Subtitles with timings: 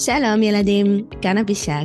[0.00, 1.84] שלום ילדים, כאן אבישג,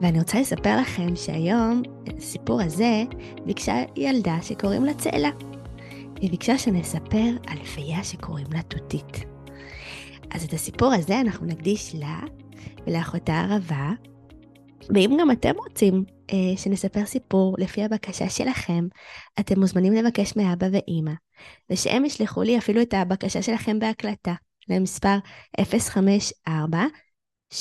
[0.00, 1.82] ואני רוצה לספר לכם שהיום,
[2.16, 3.02] הסיפור הזה,
[3.46, 5.30] ביקשה ילדה שקוראים לה צאלה.
[6.20, 9.24] היא ביקשה שנספר על פיה שקוראים לה תותית.
[10.30, 12.20] אז את הסיפור הזה אנחנו נקדיש לה
[12.86, 13.90] ולאחותה ערבה,
[14.94, 18.86] ואם גם אתם רוצים אה, שנספר סיפור לפי הבקשה שלכם,
[19.40, 21.12] אתם מוזמנים לבקש מאבא ואימא,
[21.70, 24.34] ושהם ישלחו לי אפילו את הבקשה שלכם בהקלטה,
[24.68, 25.16] למספר
[25.60, 26.78] 054
[27.52, 27.56] 6099-215,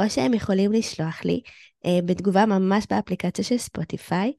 [0.00, 1.40] או שהם יכולים לשלוח לי
[1.86, 4.32] אה, בתגובה ממש באפליקציה של ספוטיפיי,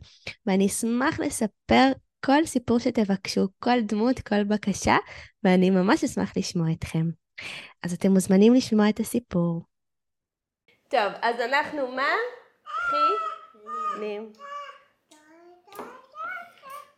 [0.46, 1.92] ואני אשמח לספר
[2.26, 4.98] כל סיפור שתבקשו, כל דמות, כל בקשה,
[5.44, 7.06] ואני ממש אשמח לשמוע אתכם.
[7.84, 9.62] אז אתם מוזמנים לשמוע את הסיפור.
[10.90, 12.08] טוב, אז אנחנו מה?
[14.00, 14.32] מתחילים.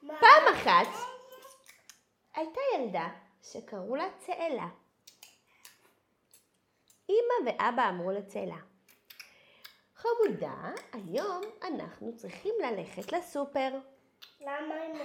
[0.08, 0.88] פעם אחת
[2.36, 3.08] הייתה ילדה
[3.44, 4.68] שקראו לה צאלה.
[7.10, 8.56] אמא ואבא אמרו לצאלה,
[9.96, 13.70] חמודה, היום אנחנו צריכים ללכת לסופר.
[14.42, 14.98] למה הם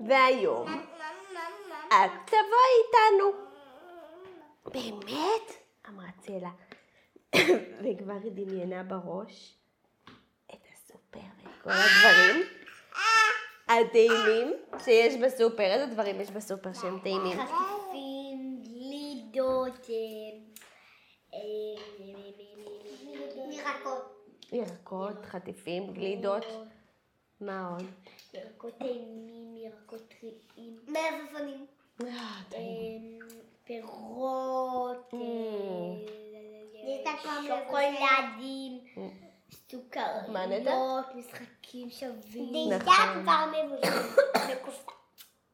[0.00, 0.68] והיום
[1.88, 3.32] את תבואי איתנו.
[4.64, 5.62] באמת?
[5.88, 6.50] אמרה צאלה.
[7.82, 9.56] וכבר היא דמיינה בראש
[10.46, 12.61] את הסופר ואת כל הדברים
[13.80, 14.52] הטעימים
[14.84, 15.62] שיש בסופר.
[15.62, 17.38] איזה דברים יש בסופר שהם טעימים?
[17.38, 19.90] חטיפים, גלידות,
[21.34, 21.40] אה,
[23.50, 24.26] ירקות.
[24.52, 26.44] ירקות, חטיפים, גלידות.
[27.40, 27.86] מה עוד?
[28.34, 30.76] ירקות טעימים, ירקות טריים.
[30.88, 31.66] מלפפונים.
[32.02, 33.18] אה, טעים.
[33.64, 35.14] פירות.
[37.48, 38.61] שוקולדים.
[39.72, 42.72] סוכריות, משחקים שווים.
[42.72, 43.22] נכון.
[43.22, 44.72] כבר מבושל.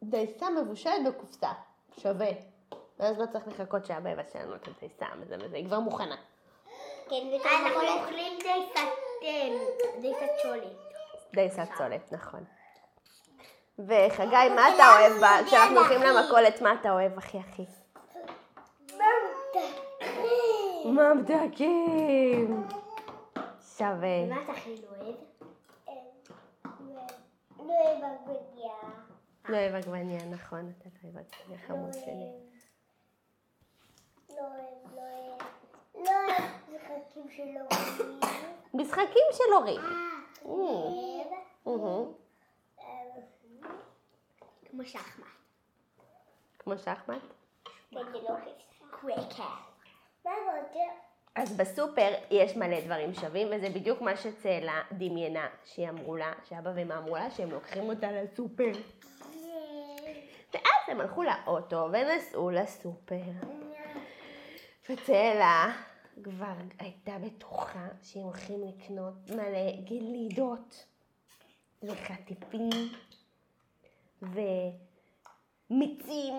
[0.03, 1.53] דייסה מבושלת בקופסה.
[2.03, 2.31] שווה.
[2.99, 6.17] ואז לא צריך לחכות שאבא יבשל לנו את הדייסה וזה וזה, היא כבר מוכנה.
[7.11, 8.81] כן, אנחנו אוכלים דייסת
[10.01, 10.73] דייסת שולי.
[11.35, 12.45] דייסת צולת, נכון.
[13.79, 15.31] וחגי, מה אתה אוהב בה?
[15.47, 17.65] כשאנחנו הולכים למכולת, מה אתה אוהב הכי הכי?
[20.85, 22.69] ממתקים.
[23.79, 24.27] שווה.
[24.27, 25.17] מה אתה הכי לא אוהב?
[27.59, 28.75] לא אוהב עגבניה.
[29.49, 32.33] לא אוהב עגבניה, נכון, אתה לא אוהב עגבניה חמוד שלי.
[34.31, 35.43] לא אוהב, לא אוהב.
[35.95, 38.21] לא אוהב משחקים של הורים.
[38.75, 39.81] משחקים של הורים.
[40.45, 41.27] אוהב.
[41.67, 42.15] אוהו.
[44.71, 45.27] כמו שחמט.
[46.59, 47.23] כמו שחמט.
[47.91, 48.29] כן, זה לא
[48.91, 49.45] קווקר.
[50.25, 51.08] מה רוצה?
[51.39, 56.95] אז בסופר יש מלא דברים שווים, וזה בדיוק מה שצאלה דמיינה, שאמרו לה, שאבא ואמא
[56.99, 58.71] אמרו לה, שהם לוקחים אותה לסופר.
[60.55, 63.23] ואז הם הלכו לאוטו ונסעו לסופר.
[64.91, 65.73] וצאלה
[66.23, 70.87] כבר הייתה בטוחה שהם הולכים לקנות מלא גלידות
[71.83, 72.93] וחטיפים
[75.71, 76.35] ומיצים,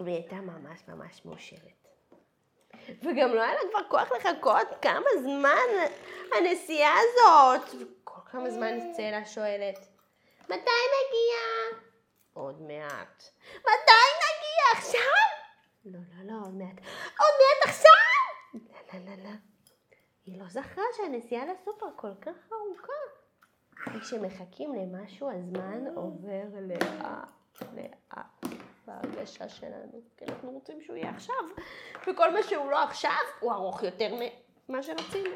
[0.00, 1.79] והיא הייתה ממש ממש מאושרת.
[3.02, 5.88] וגם לא היה לה כבר כוח לחכות כמה זמן
[6.36, 7.74] הנסיעה הזאת.
[7.80, 9.78] וכל כמה זמן צאלה שואלת,
[10.44, 11.78] מתי נגיע?
[12.32, 13.22] עוד מעט.
[13.60, 14.78] מתי נגיע?
[14.78, 15.00] עכשיו?
[15.84, 16.76] לא, לא, לא, עוד מעט.
[17.18, 17.90] עוד מעט עכשיו?
[18.54, 18.60] לא,
[18.94, 19.36] לא, לא, לא.
[20.24, 22.92] היא לא זכרה שהנסיעה לסופר כל כך ארוכה.
[23.94, 28.39] וכשמחכים למשהו, הזמן עובר לאט, לאט.
[28.90, 31.44] בהרגשה שלנו, כי אנחנו רוצים שהוא יהיה עכשיו,
[32.06, 34.14] וכל מה שהוא לא עכשיו, הוא ארוך יותר
[34.68, 35.30] ממה שרצינו.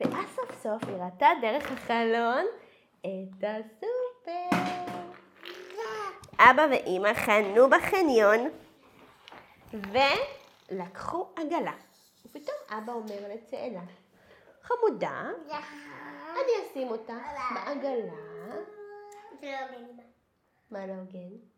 [0.00, 2.44] ואז סוף סוף היא ראתה דרך החלון
[3.00, 4.56] את הסופר.
[6.38, 8.50] אבא ואימא חנו בחניון
[9.72, 11.72] ולקחו עגלה.
[12.26, 13.80] ופתאום אבא אומר לצאלה,
[14.62, 15.30] חמודה,
[16.32, 17.12] אני אשים אותך
[17.54, 18.12] בעגלה.
[19.40, 20.02] זה לא הוגן.
[20.70, 21.51] מה לא הוגן?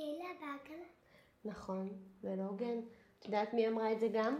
[0.00, 0.84] צאלה בעגלה.
[1.44, 1.88] נכון,
[2.22, 2.78] זה לא הוגן.
[3.18, 4.38] את יודעת מי אמרה את זה גם?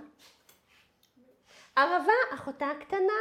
[1.76, 3.20] ערבה, אחותה הקטנה,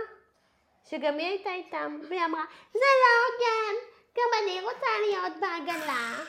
[0.90, 2.44] שגם היא הייתה איתם, והיא אמרה,
[2.74, 3.76] זה לא הוגן,
[4.16, 6.24] גם אני רוצה להיות בעגלה.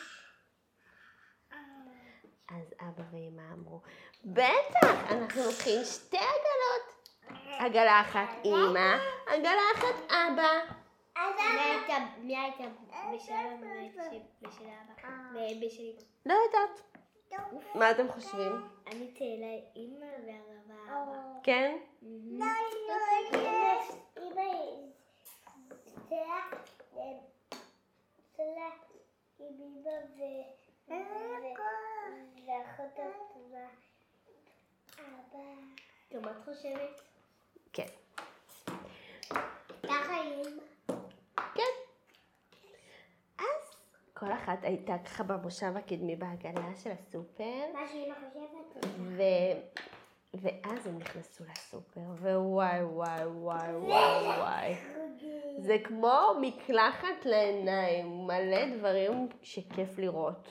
[2.48, 3.80] אז אבא ואמא אמרו,
[4.24, 7.10] בטח, אנחנו לוקחים שתי עגלות.
[7.58, 8.96] עגלה אחת אימא,
[9.26, 10.80] עגלה אחת אבא.
[12.22, 12.64] מי הייתה
[13.14, 13.66] בשל אמא.
[16.26, 16.80] לא יודעת.
[17.74, 18.52] מה אתם חושבים?
[18.86, 21.40] אני צאלה אימא וערבה אבא.
[21.42, 21.78] כן?
[22.02, 22.46] לא,
[22.88, 22.94] לא,
[24.18, 24.42] אמא
[26.08, 26.40] צאלה,
[28.36, 28.70] צאלה,
[29.38, 30.20] עם אמא ו...
[30.88, 30.94] ו-
[32.46, 33.66] ואחות הטובה.
[34.98, 35.40] אבא.
[36.12, 37.00] גם את חושבת?
[37.72, 37.86] כן.
[39.82, 40.62] ככה עם אמא.
[41.54, 41.72] כן.
[43.38, 43.76] אז
[44.20, 48.86] כל אחת הייתה ככה במושב הקדמי בעגלה של הסופר, מה שאמא חושבת?
[48.98, 49.22] ו...
[50.34, 54.74] ואז הם נכנסו לסופר, ווואי וואי וואי וואי וואי.
[55.58, 60.48] זה כמו מקלחת לעיניים, מלא דברים שכיף לראות.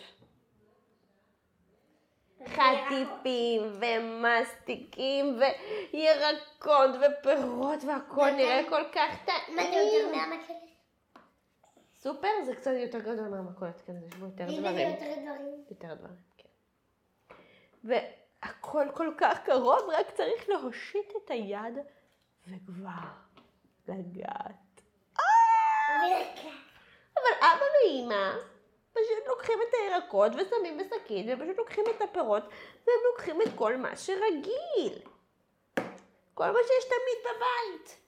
[2.46, 10.79] חטיפים ומסטיקים וירקות ופירות והכל נראה כל כך מה זה יותר טעים.
[12.00, 14.90] סופר זה קצת יותר גדול מהמכולת, כן, יש בו יותר דברים.
[14.90, 15.66] יותר דברים?
[15.70, 16.50] יותר דברים, כן.
[17.84, 21.78] והכל כל כך קרוב, רק צריך להושיט את היד
[22.48, 22.92] וכבר
[23.88, 24.82] לגעת.
[27.16, 28.32] אבל אבא ואימא
[28.92, 32.44] פשוט לוקחים את הירקות ושמים בשקית, ופשוט לוקחים את הפירות,
[32.88, 35.02] והם לוקחים את כל מה שרגיל.
[36.34, 38.00] כל מה שיש תמיד בבית.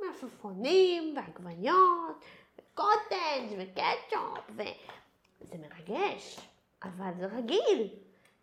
[0.00, 2.24] מלפפונים, ועגבניות,
[2.80, 4.62] וקוטג' וקטשופ, ו...
[5.40, 6.40] זה מרגש,
[6.82, 7.88] אבל זה רגיל.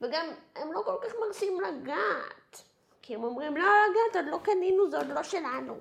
[0.01, 2.61] וגם הם לא כל כך מרשים לגעת.
[3.01, 5.75] כי הם אומרים, לא לגעת, עוד לא קנינו, זה עוד לא שלנו.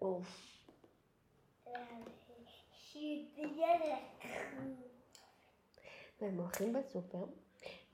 [0.00, 0.50] אוף.
[6.20, 7.24] והם הולכים בסופר,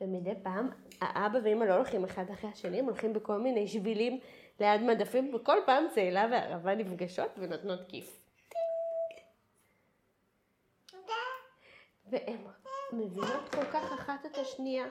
[0.00, 0.70] ומדי פעם
[1.00, 4.20] האבא ואמא לא הולכים אחד אחרי השני, הם הולכים בכל מיני שבילים
[4.60, 8.20] ליד מדפים, וכל פעם צאלה וערבה נפגשות ונותנות כיף.
[12.10, 12.38] והן
[12.92, 14.86] מבינות כל כך אחת את השנייה.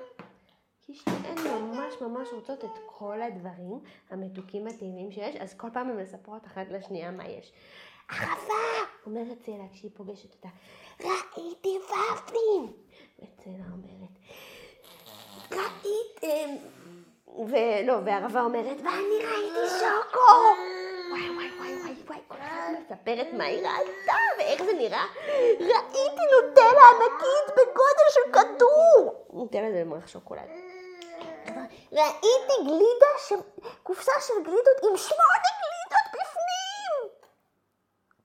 [0.81, 3.79] כי שתיהן ממש ממש רוצות את כל הדברים
[4.09, 7.53] המתוקים הטעימים שיש, אז כל פעם הן מספרות אחת לשנייה מה יש.
[8.09, 8.89] ערבה!
[9.06, 10.50] אומרת צאלה כשהיא פוגשת אותה,
[11.00, 12.73] ראיתי ופלים!
[13.19, 14.19] וצאלה אומרת,
[15.51, 16.56] ראיתם...
[17.37, 20.19] ולא, וערבה אומרת, ואני ראיתי שוקו!
[21.11, 25.05] וואי וואי וואי וואי וואי, כל אחת מספרת מה היא ראתה ואיך זה נראה.
[25.59, 29.25] ראיתי נוטלה ענקית בגודל של כדור!
[29.33, 30.49] נוטלה זה במערכת שוקולד.
[31.91, 33.33] ראיתי גלידה, ש...
[33.83, 37.09] קופסה של גלידות עם שמונה גלידות בפנים!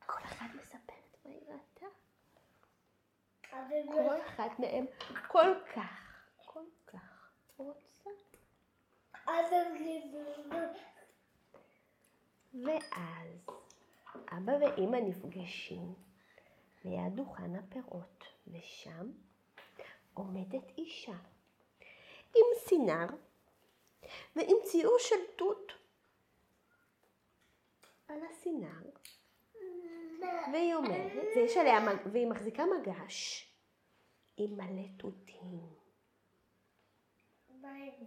[0.06, 1.86] כל אחת מספרת מה היא ראתה.
[3.92, 4.86] כל אחת מהן
[5.28, 5.82] כל כך,
[6.46, 8.29] כל כך רוצה.
[12.64, 13.40] ואז
[14.32, 15.94] אבא ואימא נפגשים
[16.84, 19.10] ליד דוכן הפירות, ושם
[20.14, 21.16] עומדת אישה
[22.36, 23.06] עם סינר
[24.36, 25.72] ועם ציור של תות
[28.08, 28.90] על הסינר,
[30.52, 31.78] והיא אומרת, ויש עליה,
[32.12, 33.48] והיא מחזיקה מגש
[34.36, 35.79] עם מלא תותים,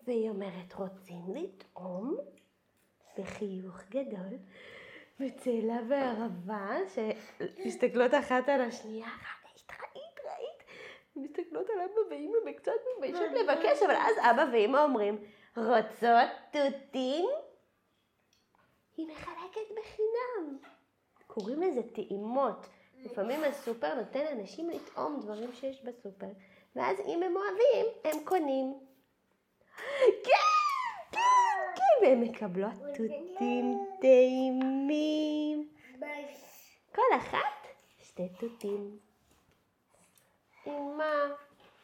[0.05, 2.17] והיא אומרת, רוצים לטעום?
[3.17, 4.37] בחיוך גדול,
[5.19, 10.63] וצאלה וערבה שמסתכלות אחת על השנייה, ראית, ראית, ראית,
[11.15, 15.23] מסתכלות על אבא ואמא וקצת מתביישות לבקש, אבל אז אבא ואמא אומרים,
[15.57, 17.29] רוצות תותים?
[18.97, 20.57] היא מחלקת בחינם.
[21.27, 22.67] קוראים לזה טעימות.
[22.97, 26.27] לפעמים הסופר נותן לאנשים לטעום דברים שיש בסופר,
[26.75, 28.79] ואז אם הם אוהבים, הם קונים.
[30.23, 31.19] כן, כן,
[31.75, 35.69] כן, והן מקבלות תותים טעימים.
[36.95, 37.67] כל אחת
[37.99, 38.99] שתי תותים.
[40.65, 41.13] עם מה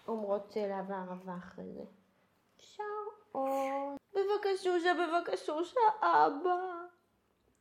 [0.08, 1.84] אומרות שאלה וערבה אחרי זה?
[3.32, 3.98] עוד.
[4.13, 6.86] בבקשושה, בבקשושה, אבא.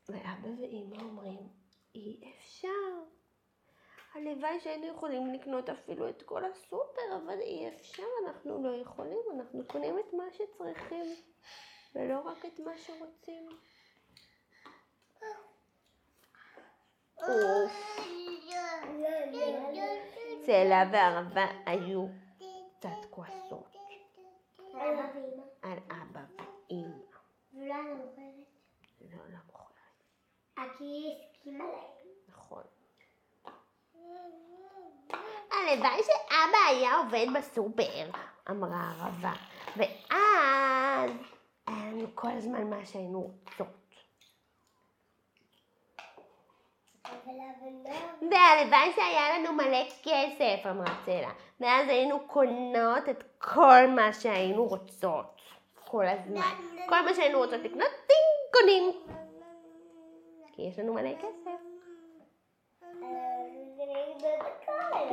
[0.08, 1.48] ואבא ואמא אומרים,
[1.94, 2.68] אי אפשר.
[4.14, 9.62] הלוואי שהיינו יכולים לקנות אפילו את כל הסופר, אבל אי אפשר, אנחנו לא יכולים, אנחנו
[9.66, 11.06] קונים את מה שצריכים,
[11.94, 13.48] ולא רק את מה שרוצים.
[20.46, 22.06] צאלה וערבה היו
[22.78, 23.76] קצת כועסות
[25.62, 26.20] על אבא
[26.70, 27.08] ואמא.
[27.52, 28.48] ולא על המוכרת.
[29.00, 30.02] לא למוכרת,
[30.78, 32.08] כי היא הסכימה להם.
[32.28, 32.62] נכון.
[35.52, 38.10] הלוואי שאבא היה עובד בסופר,
[38.50, 39.32] אמרה הערבה,
[39.76, 41.10] ואז
[41.66, 43.66] היה לנו כל הזמן מה שהיינו רוצות.
[48.30, 55.42] והלוואי שהיה לנו מלא כסף, אמרה צלע, ואז היינו קונות את כל מה שהיינו רוצות,
[55.84, 56.40] כל הזמן.
[56.88, 58.92] כל מה שהיינו רוצות לקנות, טינג, קונים.
[60.52, 61.68] כי יש לנו מלא כסף.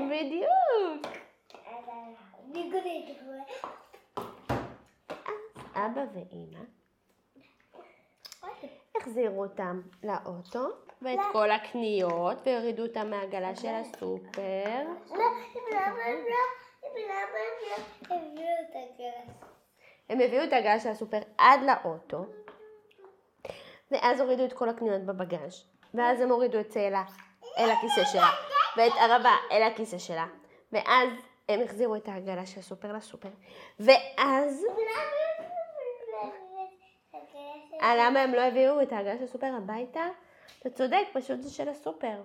[0.10, 1.08] בדיוק.
[5.76, 6.60] אבא ואימא
[8.98, 10.68] החזירו אותם לאוטו
[11.02, 14.82] ואת כל הקניות והורידו אותם מהעגלה של הסופר.
[20.10, 22.26] הם הביאו את העגלה של הסופר עד לאוטו,
[23.92, 27.04] ואז הורידו את כל הקניות בבגאז', ואז הם הורידו את צאלה
[27.58, 28.30] אל הכיסא שלה,
[28.78, 30.28] ואת ערבה אל הכיסא שלה,
[30.72, 31.10] ואז
[31.50, 33.30] הם החזירו את העגלה של הסופר לסופר,
[33.80, 34.66] ואז...
[37.82, 40.04] למה הם לא הביאו את העגלה של הסופר הביתה?
[40.60, 42.24] אתה צודק, פשוט זה של הסופר.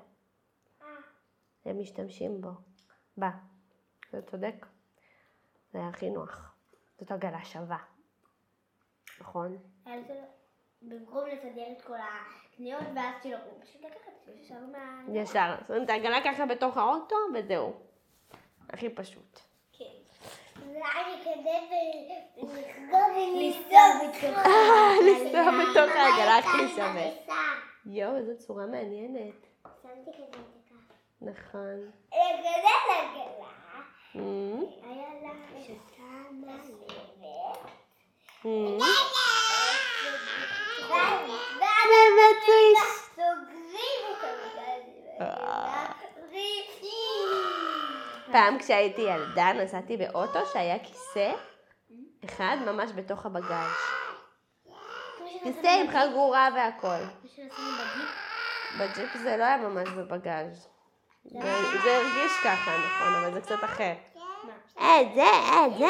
[1.65, 2.51] הם משתמשים בו.
[3.17, 3.31] בה.
[4.11, 4.67] אתה צודק.
[5.73, 6.55] זה היה הכי נוח.
[6.99, 7.79] זאת עגלה שווה.
[9.21, 9.59] נכון?
[10.83, 15.03] במקום לסדר את כל הקניות ואז כאילו, הוא פשוט לקחת ישר מה...
[15.15, 15.55] ישר.
[15.67, 17.73] שמים את העגלה ככה בתוך האוטו, וזהו.
[18.69, 19.41] הכי פשוט.
[19.73, 19.85] כן.
[20.57, 24.39] ואני כדי לחגוג לנסוע בתוך
[25.03, 27.37] לנסוע בתוך העגלה הכי שווה.
[27.87, 29.47] יואו, איזו צורה מעניינת.
[29.83, 30.35] שמתי כזה את
[30.67, 30.95] הכף.
[31.21, 31.91] נכון.
[32.13, 33.51] לגדל עגלה.
[34.15, 35.33] אמ, היה לה
[35.97, 36.57] שמה
[38.45, 38.80] לב.
[48.33, 51.33] פעם כשהייתי ילדה נסעתי באוטו שהיה כיסא
[52.25, 53.71] אחד ממש בתוך הבגאז'.
[55.43, 57.05] כיסא עם חגורה והכל.
[58.79, 60.69] בג'יפ זה לא היה ממש בבגאז'.
[61.25, 61.41] זה
[61.83, 63.93] זה הרגיש ככה, נכון, אבל זה קצת אחר.
[64.81, 65.87] אה, זה, אה, זה.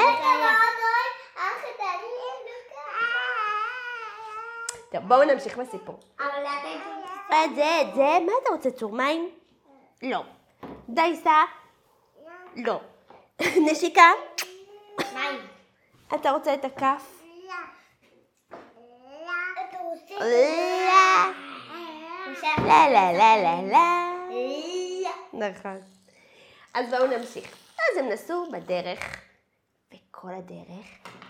[4.92, 6.00] טוב, בואו נמשיך בסיפור.
[7.28, 9.30] את זה, את זה, מה אתה רוצה, צור מים?
[10.02, 10.22] לא.
[10.88, 11.44] דייסה?
[12.56, 12.80] לא.
[13.66, 14.10] נשיקה?
[15.14, 15.40] מים.
[16.14, 17.22] אתה רוצה את הכף?
[17.48, 17.54] לא.
[22.58, 24.10] לא, לא, לא, לא, לא.
[25.32, 25.80] נכון.
[26.74, 27.56] אז בואו נמשיך.
[27.76, 29.20] אז הם נסעו בדרך,
[29.94, 30.86] וכל הדרך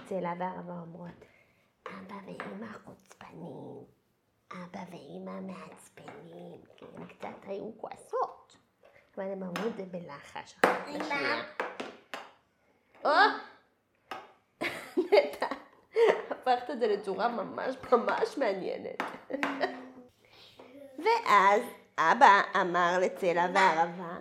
[0.09, 1.25] צאלה והרבה אומרות,
[1.87, 3.85] אבא ואמא חוצפנים,
[4.53, 8.57] אבא ואמא מעצבנים, כי הם קצת היו כועסות.
[9.67, 10.55] את זה בלחש.
[13.05, 13.11] או!
[14.97, 15.47] נטע,
[16.31, 19.03] הפכת את זה לצורה ממש ממש מעניינת.
[20.99, 21.63] ואז
[21.99, 24.17] אבא אמר לצלע והערבה,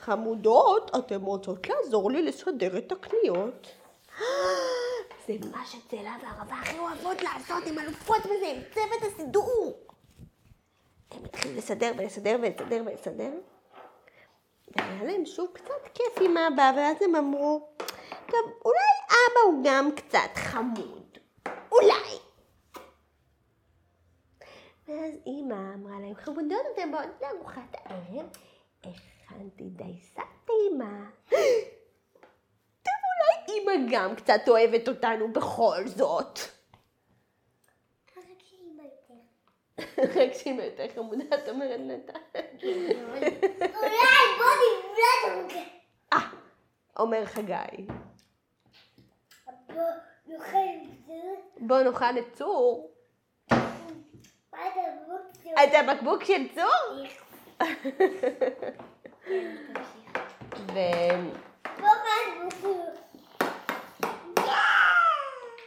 [0.00, 3.66] חמודות, אתן רוצות לעזור לי לסדר את הקניות?
[5.26, 9.78] זה מה שצלע והערבה הכי אוהבות לעשות, הן אלופות בזה, הם צוות הסידור.
[11.10, 13.30] הם התחילו לסדר ולסדר ולסדר ולסדר.
[14.78, 17.68] והיה להם שוב קצת כיף עם אבא, ואז הם אמרו,
[18.26, 21.18] טוב, אולי אבא הוא גם קצת חמוד.
[21.72, 22.18] אולי.
[24.88, 28.26] ואז אימא אמרה להם, חמודות אתם באות לארוחת הערב?
[28.80, 31.10] הכנתי דייסת טעימה.
[32.82, 36.38] טוב, אולי אימא גם קצת אוהבת אותנו בכל זאת.
[39.98, 42.18] רק שאימא יותר חמודה, את אומרת נטע.
[42.62, 45.52] אולי בוא נבלע את
[46.12, 46.18] אה,
[46.98, 47.86] אומר חגי.
[51.60, 52.90] בוא נאכל את צור.
[55.64, 57.06] את הבקבוק של צור?
[60.74, 60.78] ו...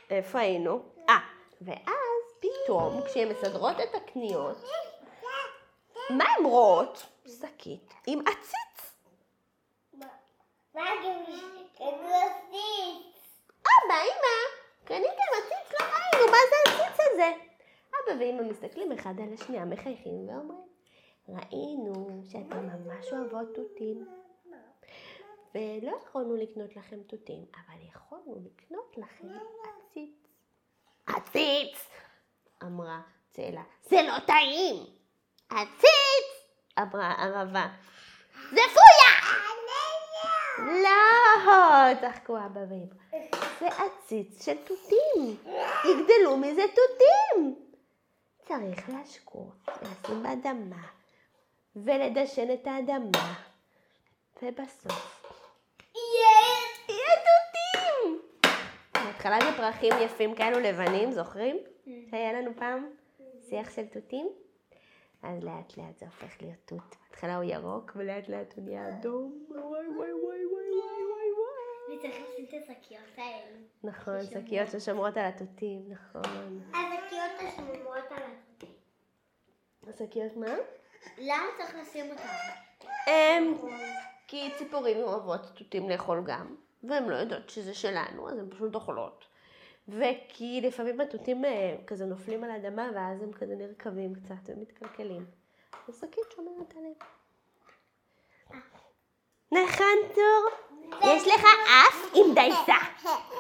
[0.10, 0.82] איפה היינו?
[1.10, 1.18] אה,
[1.62, 4.64] ואז פתאום כשהן מסדרות את הקניות,
[6.10, 7.06] מה הן רואות?
[7.28, 8.94] שקית עם עציץ.
[10.74, 10.86] מה
[11.76, 13.20] כדוסית?
[13.62, 14.38] אבא, אמא,
[14.86, 15.80] קניתם עציץ?
[15.80, 17.32] לא ראינו, מה זה העציץ הזה?
[17.90, 20.68] אבא ואמא מסתכלים אחד על השנייה, מחייכים ואומרים,
[21.30, 24.08] ראינו שאתן ממש אוהבות תותים.
[25.56, 29.28] ולא יכולנו לקנות לכם תותים, אבל יכולנו לקנות לכם
[29.64, 30.28] עציץ.
[31.08, 31.90] עציץ!
[32.64, 33.02] אמרה
[33.32, 33.64] צאלה.
[33.82, 34.99] זה לא טעים!
[35.50, 36.28] עציץ!
[36.80, 37.68] אמרה ערבה.
[38.52, 39.40] זה פויה!
[40.84, 41.94] לא!
[42.02, 42.76] צחקו ואמא.
[43.60, 45.38] זה עציץ של תותים.
[45.86, 47.56] יגדלו מזה תותים.
[48.48, 50.88] צריך להשקות, לשים באדמה,
[51.76, 53.34] ולדשן את האדמה,
[54.42, 55.24] ובסוף
[56.88, 58.22] יהיה תותים!
[58.94, 61.58] בהתחלה זה פרחים יפים כאלו לבנים, זוכרים?
[62.12, 62.90] שהיה לנו פעם
[63.50, 64.30] שיח של תותים?
[65.24, 66.96] אז לאט לאט זה הופך להיות תות.
[67.10, 69.46] בהתחלה הוא ירוק, ולאט לאט הוא נהיה אדום.
[69.50, 71.98] וואי וואי וואי וואי וואי וואי וואי.
[71.98, 73.58] וצריך לשים את השקיות האלה.
[73.84, 76.62] נכון, שקיות ששומרות על התותים, נכון.
[76.74, 78.76] השקיות השמומות על התותים.
[79.88, 80.56] השקיות מה?
[81.18, 82.24] למה צריך לשים אותן?
[84.28, 89.26] כי ציפורים אוהבות תותים לאכול גם, והן לא יודעות שזה שלנו, אז הן פשוט אוכלות.
[89.90, 95.26] וכי לפעמים התותים אה, כזה נופלים על האדמה, ואז הם כזה נרקבים קצת ומתקלקלים.
[95.88, 96.94] אז שקית שומרת עליהם.
[99.52, 100.50] נכון, צור?
[101.04, 102.76] יש לך אף עם דייסה.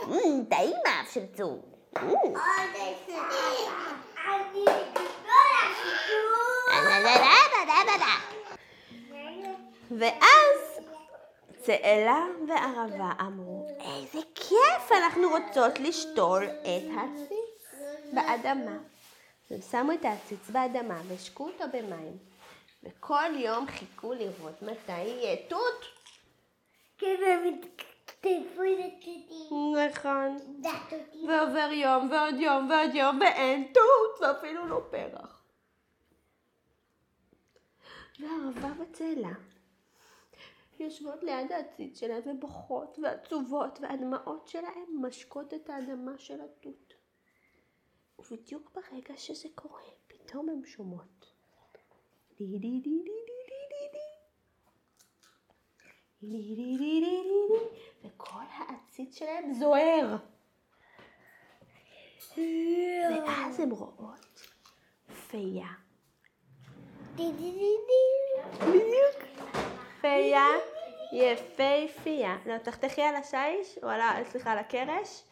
[0.07, 1.61] אמ, טעים האף של צור.
[1.97, 2.33] אמ.
[9.99, 10.79] ואז
[11.61, 13.58] צאלה וערבה אמרו,
[13.99, 17.81] איזה כיף, אנחנו רוצות לשתול את העציץ
[18.13, 18.77] באדמה.
[19.45, 22.17] אז הם שמו את העציץ באדמה והשקו אותו במים,
[22.83, 25.85] וכל יום חיכו לראות מתי יהיה תות.
[30.63, 31.27] נכון.
[31.27, 35.41] ועובר יום ועוד יום ועוד יום ואין תות ואפילו לא פרח.
[38.19, 39.29] והערבה בצאלה
[40.79, 46.93] יושבות ליד העציץ שלהן ובוכות, ועצובות, והדמעות שלהן משקות את האדמה של התות.
[48.19, 51.33] ובדיוק ברגע שזה קורה, פתאום הן שומעות.
[52.37, 53.99] די די די די די די די
[56.21, 57.59] לי לי לי לי לי לי,
[58.03, 60.17] וכל העציץ שלהם זוהר.
[62.37, 64.39] ואז הן רואות
[65.29, 65.67] פייה.
[67.15, 68.41] די די די די.
[68.59, 69.28] בדיוק.
[70.01, 70.47] פיה
[71.13, 72.37] יפייפייה.
[72.45, 74.11] לא, תחתכי על השיש, או על ה...
[74.31, 75.23] סליחה, על הקרש,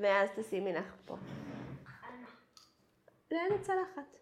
[0.00, 1.16] ואז תשימי לך פה.
[3.30, 4.16] ליד הצלחת.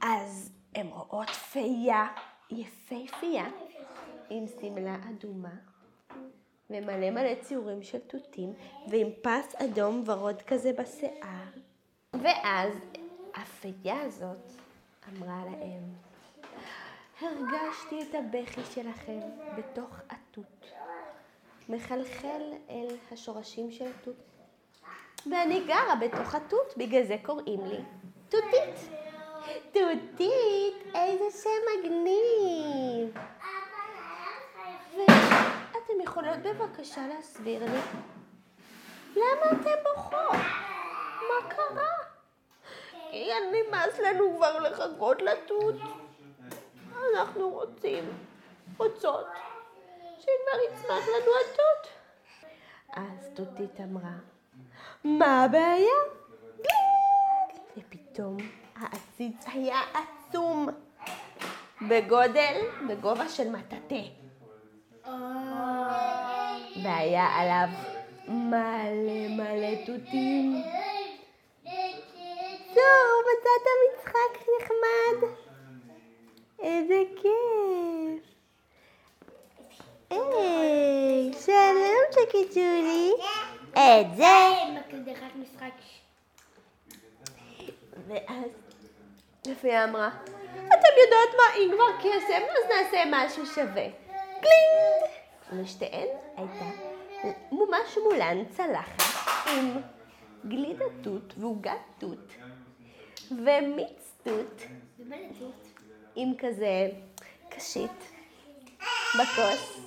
[0.00, 2.06] אז הן רואות פיה
[2.50, 3.44] יפייפייה
[4.30, 5.54] עם שמלה אדומה
[6.70, 8.52] ומלא מלא ציורים של תותים
[8.90, 11.48] ועם פס אדום ורוד כזה בשיער.
[12.12, 12.74] ואז
[13.34, 14.52] הפיה הזאת
[15.08, 15.94] אמרה להם,
[17.20, 19.20] הרגשתי את הבכי שלכם
[19.56, 20.66] בתוך התות,
[21.68, 24.16] מחלחל אל השורשים של התות,
[25.30, 27.78] ואני גרה בתוך התות, בגלל זה קוראים לי
[28.28, 28.90] תותית.
[29.72, 33.16] תותית, איזה שם מגניב.
[34.96, 37.80] ואתם יכולות בבקשה להסביר לי
[39.16, 40.32] למה אתן בוכות?
[41.28, 41.92] מה קרה?
[43.10, 45.74] כי נמאס לנו כבר לחכות לתות.
[47.14, 48.04] אנחנו רוצים,
[48.78, 49.26] רוצות,
[50.18, 51.88] שכבר יצמח לנו התות.
[52.92, 54.16] אז תותית אמרה,
[55.04, 55.94] מה הבעיה?
[57.76, 58.36] ופתאום
[58.76, 60.68] העציץ היה עצום,
[61.88, 64.02] בגודל, בגובה של מטאטא.
[66.82, 67.68] והיה עליו
[68.28, 70.62] מלא מלא תותים.
[72.74, 75.47] טוב, מצאת משחק נחמד.
[76.62, 78.22] איזה כיף.
[80.10, 83.12] היי, שלום צ'קיצ'ולי.
[83.72, 84.24] את זה.
[88.06, 88.50] ואז
[89.46, 90.08] לפיה אמרה,
[90.54, 93.86] אתם יודעות מה, אם כבר קסם, אז נעשה משהו שווה.
[94.40, 95.08] קלינג!
[95.52, 96.64] ולשתיהן הייתה
[97.52, 99.02] ממש מולן צלחת
[99.46, 99.80] עם
[100.48, 102.32] גלידה תות ועוגת תות
[103.30, 104.62] ומיץ תות?
[106.20, 106.88] עם כזה
[107.48, 107.90] קשית
[109.14, 109.78] בכוס,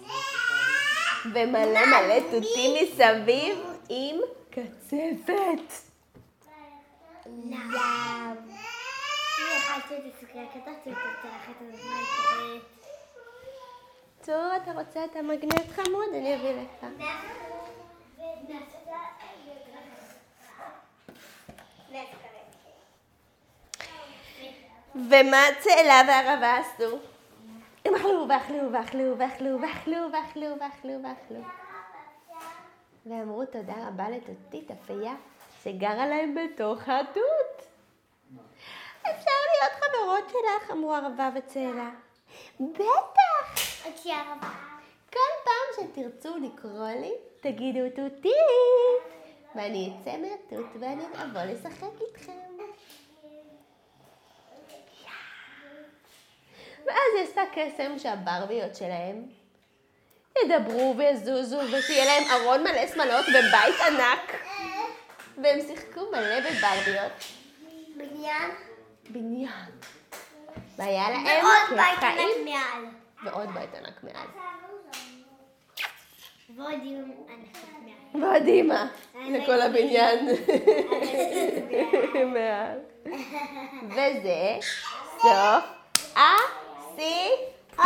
[1.26, 3.58] ומלא מלא תותים מסביב
[3.90, 4.16] עם
[4.50, 5.92] קצפת.
[14.22, 16.10] צור, אתה רוצה את המגנט חמוד?
[16.14, 16.86] אני אביא לך.
[21.92, 22.21] נעשה
[24.96, 26.98] ומה צאלה והערבה עשו?
[27.86, 31.40] הם אכלו ואכלו ואכלו ואכלו ואכלו ואכלו ואכלו ואכלו.
[33.06, 35.14] ואמרו תודה רבה לתותית הפייה
[35.64, 37.68] שגרה להם בתוך התות.
[39.02, 41.90] אפשר להיות חברות שלך, אמרו ערבה וצאלה.
[42.60, 43.86] בטח!
[45.14, 48.34] כל פעם שתרצו לקרוא לי, תגידו תותית,
[49.56, 52.51] ואני אצא מהתות ואני אבוא לשחק איתכם.
[57.38, 59.24] יעשה קסם שהברביות שלהם
[60.44, 64.36] ידברו ויזוזו ושיהיה להם ארון מלא שמלות ובית ענק.
[65.38, 67.12] והם שיחקו מלא בברביות.
[67.96, 68.52] בניין?
[69.10, 69.72] בניין.
[70.78, 72.30] והיה להם ועוד בית חיים.
[72.38, 72.86] ענק מעל.
[73.24, 74.28] ועוד בית ענק מעל.
[76.56, 77.58] ועוד איום ענק
[78.14, 78.24] מעל.
[78.24, 78.84] ועוד אימא
[79.16, 80.28] לכל הבניין.
[82.34, 82.80] מעל.
[83.90, 84.58] וזה
[85.22, 85.64] סוף
[86.16, 86.61] הסיפור.
[87.02, 87.82] עוד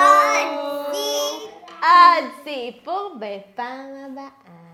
[1.82, 4.65] עוד סיפור בפעם הבאה.